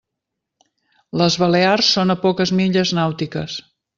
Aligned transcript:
Les 1.21 1.35
Balears 1.43 1.91
són 1.97 2.15
a 2.15 2.17
poques 2.25 2.55
milles 2.61 2.97
nàutiques. 3.01 3.61